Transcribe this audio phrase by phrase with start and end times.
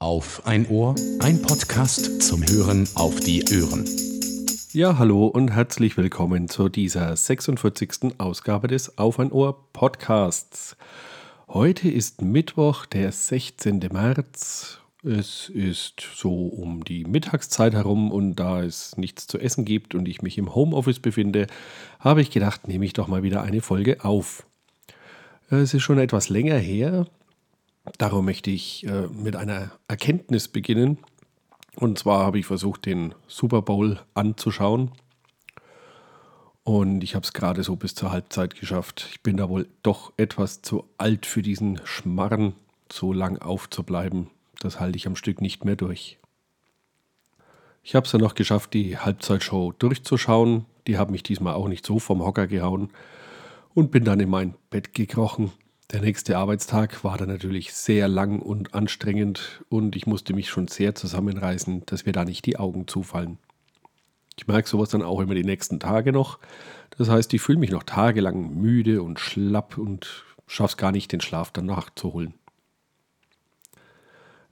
[0.00, 3.84] Auf ein Ohr, ein Podcast zum Hören auf die Ohren.
[4.72, 8.12] Ja, hallo und herzlich willkommen zu dieser 46.
[8.18, 10.76] Ausgabe des Auf ein Ohr Podcasts.
[11.48, 13.80] Heute ist Mittwoch, der 16.
[13.90, 14.78] März.
[15.02, 20.06] Es ist so um die Mittagszeit herum und da es nichts zu essen gibt und
[20.06, 21.48] ich mich im Homeoffice befinde,
[21.98, 24.46] habe ich gedacht, nehme ich doch mal wieder eine Folge auf.
[25.50, 27.08] Es ist schon etwas länger her,
[27.96, 30.98] Darum möchte ich äh, mit einer Erkenntnis beginnen.
[31.76, 34.90] Und zwar habe ich versucht, den Super Bowl anzuschauen.
[36.64, 39.08] Und ich habe es gerade so bis zur Halbzeit geschafft.
[39.10, 42.54] Ich bin da wohl doch etwas zu alt für diesen Schmarren,
[42.92, 44.28] so lang aufzubleiben.
[44.60, 46.18] Das halte ich am Stück nicht mehr durch.
[47.82, 50.66] Ich habe es dann noch geschafft, die Halbzeitshow durchzuschauen.
[50.86, 52.90] Die haben mich diesmal auch nicht so vom Hocker gehauen.
[53.72, 55.52] Und bin dann in mein Bett gekrochen
[55.90, 60.68] der nächste Arbeitstag war dann natürlich sehr lang und anstrengend und ich musste mich schon
[60.68, 63.38] sehr zusammenreißen, dass mir da nicht die Augen zufallen.
[64.36, 66.38] Ich merke sowas dann auch immer die nächsten Tage noch.
[66.96, 71.10] Das heißt, ich fühle mich noch tagelang müde und schlapp und schaffe es gar nicht,
[71.10, 72.34] den Schlaf dann nachzuholen.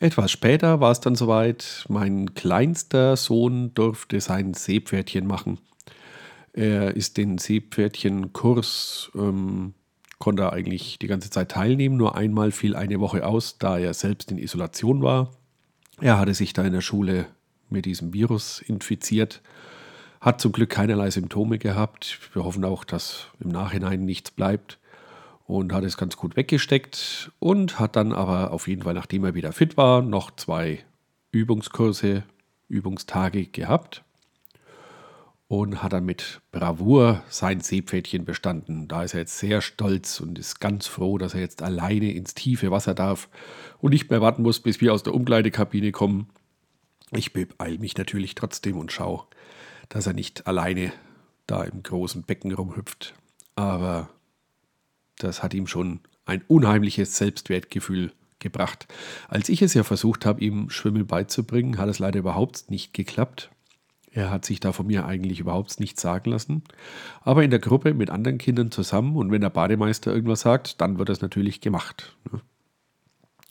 [0.00, 5.58] Etwas später war es dann soweit, mein kleinster Sohn durfte sein Seepferdchen machen.
[6.52, 9.74] Er ist den Seepferdchenkurs ähm,
[10.20, 11.96] konnte er eigentlich die ganze Zeit teilnehmen.
[11.96, 15.32] Nur einmal fiel eine Woche aus, da er selbst in Isolation war.
[16.00, 17.26] Er hatte sich da in der Schule
[17.70, 19.40] mit diesem Virus infiziert,
[20.20, 22.18] hat zum Glück keinerlei Symptome gehabt.
[22.34, 24.78] Wir hoffen auch, dass im Nachhinein nichts bleibt
[25.46, 29.34] und hat es ganz gut weggesteckt und hat dann aber auf jeden Fall, nachdem er
[29.34, 30.84] wieder fit war, noch zwei
[31.32, 32.24] Übungskurse,
[32.68, 34.04] Übungstage gehabt
[35.50, 38.86] und hat dann mit Bravour sein Seepferdchen bestanden.
[38.86, 42.34] Da ist er jetzt sehr stolz und ist ganz froh, dass er jetzt alleine ins
[42.34, 43.28] tiefe Wasser darf
[43.80, 46.28] und nicht mehr warten muss, bis wir aus der Umkleidekabine kommen.
[47.10, 49.24] Ich beeil mich natürlich trotzdem und schaue,
[49.88, 50.92] dass er nicht alleine
[51.48, 53.14] da im großen Becken rumhüpft.
[53.56, 54.08] Aber
[55.18, 58.86] das hat ihm schon ein unheimliches Selbstwertgefühl gebracht.
[59.26, 63.50] Als ich es ja versucht habe, ihm Schwimmen beizubringen, hat es leider überhaupt nicht geklappt.
[64.12, 66.64] Er hat sich da von mir eigentlich überhaupt nichts sagen lassen.
[67.20, 70.98] Aber in der Gruppe mit anderen Kindern zusammen und wenn der Bademeister irgendwas sagt, dann
[70.98, 72.16] wird das natürlich gemacht.
[72.30, 72.40] Ne?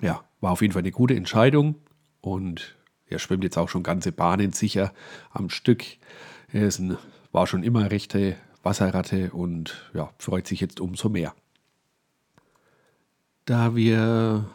[0.00, 1.76] Ja, war auf jeden Fall eine gute Entscheidung
[2.20, 2.74] und
[3.06, 4.92] er schwimmt jetzt auch schon ganze Bahnen sicher
[5.30, 5.84] am Stück.
[6.52, 6.96] Er ist ein,
[7.32, 11.34] war schon immer rechte Wasserratte und ja, freut sich jetzt umso mehr.
[13.44, 14.46] Da wir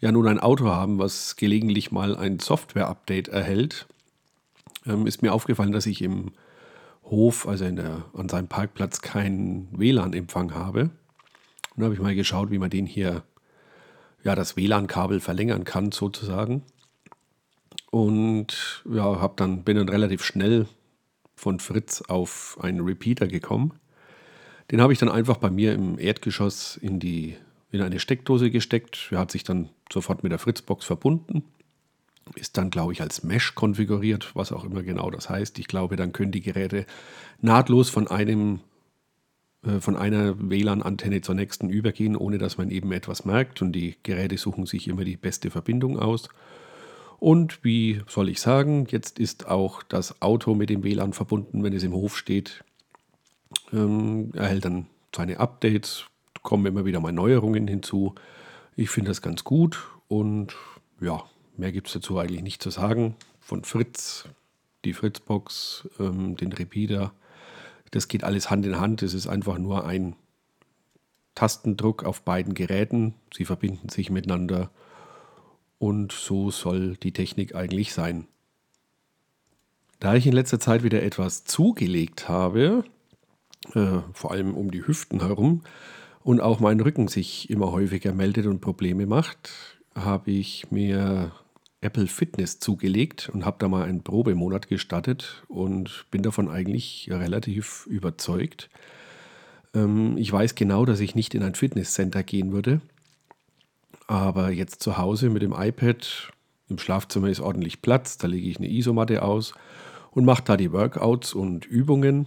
[0.00, 3.86] ja nun ein Auto haben, was gelegentlich mal ein Software-Update erhält,
[4.86, 6.32] ähm, ist mir aufgefallen, dass ich im
[7.04, 10.82] Hof, also der, an seinem Parkplatz, keinen WLAN-Empfang habe.
[10.82, 13.22] Und da habe ich mal geschaut, wie man den hier,
[14.22, 16.62] ja, das WLAN-Kabel verlängern kann, sozusagen.
[17.90, 20.66] Und ja, hab dann, bin dann relativ schnell
[21.34, 23.72] von Fritz auf einen Repeater gekommen.
[24.70, 27.36] Den habe ich dann einfach bei mir im Erdgeschoss in, die,
[27.72, 29.08] in eine Steckdose gesteckt.
[29.10, 31.42] Er hat sich dann sofort mit der Fritzbox verbunden
[32.34, 35.58] ist dann, glaube ich, als Mesh konfiguriert, was auch immer genau das heißt.
[35.58, 36.86] Ich glaube, dann können die Geräte
[37.40, 38.60] nahtlos von einem
[39.64, 43.62] äh, von einer WLAN-Antenne zur nächsten übergehen, ohne dass man eben etwas merkt.
[43.62, 46.28] Und die Geräte suchen sich immer die beste Verbindung aus.
[47.18, 51.74] Und wie soll ich sagen, jetzt ist auch das Auto mit dem WLAN verbunden, wenn
[51.74, 52.64] es im Hof steht.
[53.72, 56.06] Ähm, erhält dann seine Updates,
[56.42, 58.14] kommen immer wieder mal Neuerungen hinzu.
[58.74, 60.56] Ich finde das ganz gut und
[61.00, 61.22] ja,
[61.60, 63.16] Mehr gibt es dazu eigentlich nicht zu sagen.
[63.38, 64.24] Von Fritz,
[64.86, 67.12] die Fritzbox, ähm, den Repeater,
[67.90, 69.02] das geht alles Hand in Hand.
[69.02, 70.16] Es ist einfach nur ein
[71.34, 73.14] Tastendruck auf beiden Geräten.
[73.34, 74.70] Sie verbinden sich miteinander
[75.78, 78.26] und so soll die Technik eigentlich sein.
[79.98, 82.84] Da ich in letzter Zeit wieder etwas zugelegt habe,
[83.74, 85.62] äh, vor allem um die Hüften herum,
[86.22, 89.50] und auch mein Rücken sich immer häufiger meldet und Probleme macht,
[89.94, 91.32] habe ich mir
[91.80, 97.86] Apple Fitness zugelegt und habe da mal einen Probemonat gestartet und bin davon eigentlich relativ
[97.86, 98.68] überzeugt.
[99.74, 102.80] Ähm, ich weiß genau, dass ich nicht in ein Fitnesscenter gehen würde,
[104.06, 106.32] aber jetzt zu Hause mit dem iPad,
[106.68, 109.54] im Schlafzimmer ist ordentlich Platz, da lege ich eine Isomatte aus
[110.10, 112.26] und mache da die Workouts und Übungen.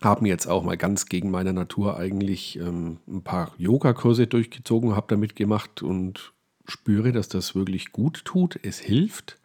[0.00, 4.96] Habe mir jetzt auch mal ganz gegen meine Natur eigentlich ähm, ein paar Yogakurse durchgezogen,
[4.96, 6.32] habe damit gemacht und
[6.66, 8.58] spüre, dass das wirklich gut tut.
[8.62, 9.38] Es hilft.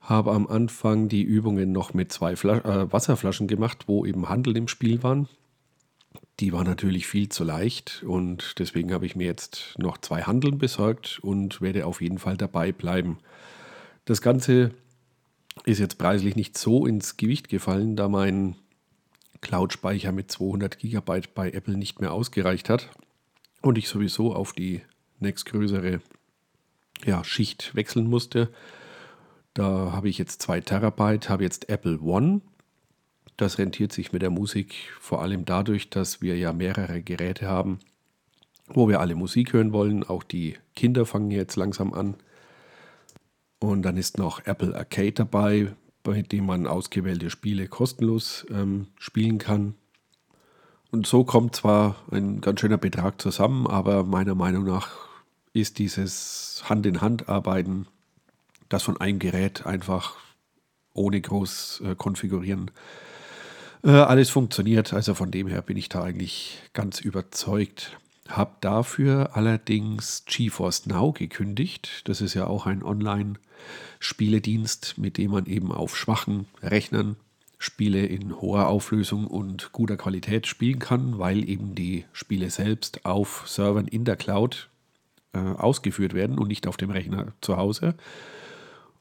[0.00, 4.56] Habe am Anfang die Übungen noch mit zwei Flas äh, Wasserflaschen gemacht, wo eben Handel
[4.56, 5.28] im Spiel waren.
[6.38, 10.58] Die war natürlich viel zu leicht und deswegen habe ich mir jetzt noch zwei Handeln
[10.58, 13.18] besorgt und werde auf jeden Fall dabei bleiben.
[14.04, 14.72] Das Ganze
[15.64, 18.56] ist jetzt preislich nicht so ins Gewicht gefallen, da mein
[19.40, 22.90] Cloud-Speicher mit 200 GB bei Apple nicht mehr ausgereicht hat
[23.62, 24.82] und ich sowieso auf die
[25.20, 26.00] nächstgrößere
[27.04, 28.50] ja, Schicht wechseln musste.
[29.54, 32.42] Da habe ich jetzt 2 Terabyte, habe jetzt Apple One.
[33.36, 37.78] Das rentiert sich mit der Musik vor allem dadurch, dass wir ja mehrere Geräte haben,
[38.66, 40.04] wo wir alle Musik hören wollen.
[40.04, 42.14] Auch die Kinder fangen jetzt langsam an.
[43.58, 49.38] Und dann ist noch Apple Arcade dabei, bei dem man ausgewählte Spiele kostenlos ähm, spielen
[49.38, 49.74] kann.
[50.90, 55.05] Und so kommt zwar ein ganz schöner Betrag zusammen, aber meiner Meinung nach
[55.56, 57.86] ist dieses Hand-in-Hand-Arbeiten,
[58.68, 60.16] das von einem Gerät einfach
[60.92, 62.70] ohne groß äh, konfigurieren
[63.84, 64.92] äh, alles funktioniert.
[64.92, 67.96] Also von dem her bin ich da eigentlich ganz überzeugt.
[68.28, 72.08] Habe dafür allerdings GeForce Now gekündigt.
[72.08, 77.14] Das ist ja auch ein Online-Spieledienst, mit dem man eben auf schwachen Rechnern
[77.58, 83.44] Spiele in hoher Auflösung und guter Qualität spielen kann, weil eben die Spiele selbst auf
[83.46, 84.68] Servern in der Cloud
[85.36, 87.94] äh, ausgeführt werden und nicht auf dem Rechner zu Hause.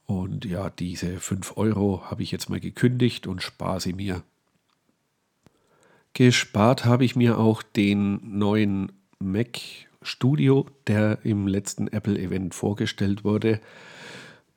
[0.06, 4.22] Und ja, diese 5 Euro habe ich jetzt mal gekündigt und spare sie mir.
[6.14, 9.60] Gespart habe ich mir auch den neuen Mac
[10.02, 13.60] Studio, der im letzten Apple-Event vorgestellt wurde.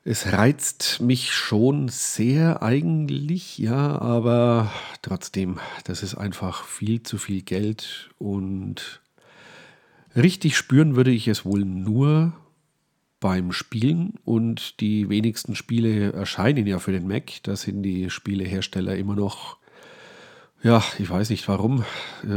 [0.03, 4.71] Es reizt mich schon sehr eigentlich, ja, aber
[5.01, 9.01] trotzdem, das ist einfach viel zu viel Geld und
[10.15, 12.33] richtig spüren würde ich es wohl nur
[13.19, 17.43] beim Spielen und die wenigsten Spiele erscheinen ja für den Mac.
[17.43, 19.57] Da sind die Spielehersteller immer noch,
[20.63, 21.83] ja, ich weiß nicht warum.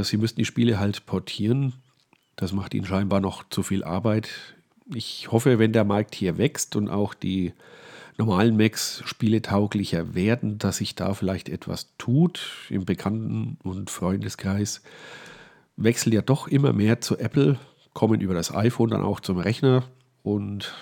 [0.02, 1.74] Sie müssten die Spiele halt portieren
[2.36, 4.28] das macht ihnen scheinbar noch zu viel Arbeit.
[4.92, 7.52] Ich hoffe, wenn der Markt hier wächst und auch die
[8.18, 14.82] normalen Macs spieletauglicher werden, dass sich da vielleicht etwas tut im Bekannten- und Freundeskreis.
[15.76, 17.58] Wechseln ja doch immer mehr zu Apple,
[17.94, 19.84] kommen über das iPhone dann auch zum Rechner
[20.22, 20.74] und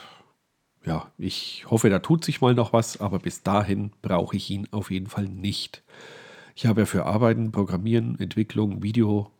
[0.84, 4.66] ja, ich hoffe, da tut sich mal noch was, aber bis dahin brauche ich ihn
[4.70, 5.82] auf jeden Fall nicht.
[6.54, 9.30] Ich habe ja für Arbeiten, Programmieren, Entwicklung, Video,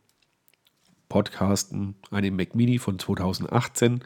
[1.09, 4.05] Podcasten einen Mac Mini von 2018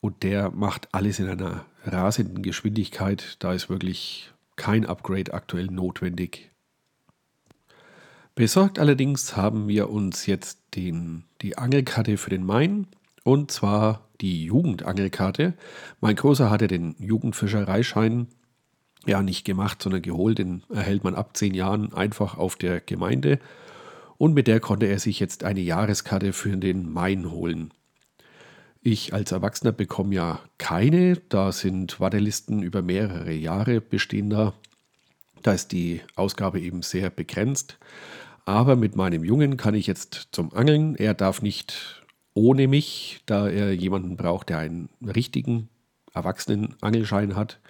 [0.00, 3.36] und der macht alles in einer rasenden Geschwindigkeit.
[3.40, 6.50] Da ist wirklich kein Upgrade aktuell notwendig.
[8.34, 12.88] Besorgt allerdings haben wir uns jetzt den, die Angelkarte für den Main
[13.22, 15.54] und zwar die Jugendangelkarte.
[16.00, 18.26] Mein Großer hatte den Jugendfischereischein
[19.06, 20.38] ja nicht gemacht, sondern geholt.
[20.38, 23.38] Den erhält man ab zehn Jahren einfach auf der Gemeinde
[24.18, 27.72] und mit der konnte er sich jetzt eine Jahreskarte für den Main holen.
[28.82, 34.54] Ich als Erwachsener bekomme ja keine, da sind Wartelisten über mehrere Jahre bestehender.
[35.44, 37.78] Da ist die Ausgabe eben sehr begrenzt.
[38.46, 40.96] Aber mit meinem Jungen kann ich jetzt zum Angeln.
[40.96, 42.02] Er darf nicht
[42.32, 45.68] ohne mich, da er jemanden braucht, der einen richtigen
[46.14, 47.60] erwachsenen Angelschein hat.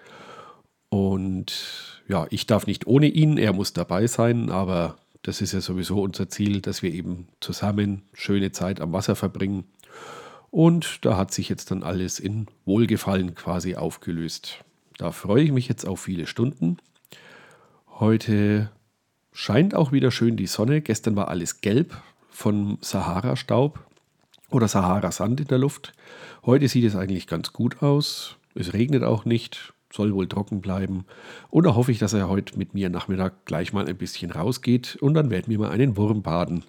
[0.89, 5.61] Und ja, ich darf nicht ohne ihn, er muss dabei sein, aber das ist ja
[5.61, 9.65] sowieso unser Ziel, dass wir eben zusammen schöne Zeit am Wasser verbringen.
[10.53, 14.65] Und da hat sich jetzt dann alles in Wohlgefallen quasi aufgelöst.
[14.97, 16.77] Da freue ich mich jetzt auf viele Stunden.
[18.01, 18.71] Heute
[19.33, 20.81] scheint auch wieder schön die Sonne.
[20.81, 21.97] Gestern war alles gelb
[22.29, 23.79] von Sahara-Staub
[24.51, 25.93] oder Sahara-Sand in der Luft.
[26.45, 28.37] Heute sieht es eigentlich ganz gut aus.
[28.57, 31.05] Es regnet auch nicht soll wohl trocken bleiben.
[31.51, 34.97] Und da hoffe ich, dass er heute mit mir Nachmittag gleich mal ein bisschen rausgeht
[34.97, 36.65] und dann werden wir mal einen Wurm baden.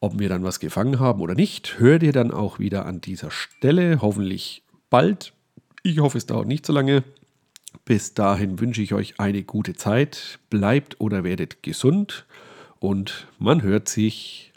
[0.00, 3.30] Ob wir dann was gefangen haben oder nicht, hört ihr dann auch wieder an dieser
[3.30, 4.00] Stelle.
[4.00, 5.34] Hoffentlich bald.
[5.82, 7.04] Ich hoffe, es dauert nicht so lange.
[7.84, 10.38] Bis dahin wünsche ich euch eine gute Zeit.
[10.50, 12.26] Bleibt oder werdet gesund
[12.78, 14.52] und man hört sich.